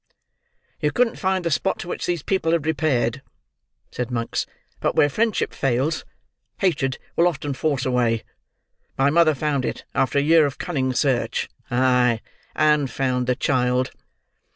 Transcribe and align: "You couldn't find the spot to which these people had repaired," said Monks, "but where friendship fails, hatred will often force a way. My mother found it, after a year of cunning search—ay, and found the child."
"You 0.79 0.91
couldn't 0.91 1.19
find 1.19 1.45
the 1.45 1.51
spot 1.51 1.77
to 1.77 1.87
which 1.87 2.07
these 2.07 2.23
people 2.23 2.53
had 2.53 2.65
repaired," 2.65 3.21
said 3.91 4.09
Monks, 4.09 4.47
"but 4.79 4.95
where 4.95 5.09
friendship 5.11 5.53
fails, 5.53 6.05
hatred 6.57 6.97
will 7.15 7.27
often 7.27 7.53
force 7.53 7.85
a 7.85 7.91
way. 7.91 8.23
My 8.97 9.11
mother 9.11 9.35
found 9.35 9.63
it, 9.63 9.85
after 9.93 10.17
a 10.17 10.23
year 10.23 10.47
of 10.47 10.57
cunning 10.57 10.91
search—ay, 10.91 12.19
and 12.55 12.89
found 12.89 13.27
the 13.27 13.35
child." 13.35 13.91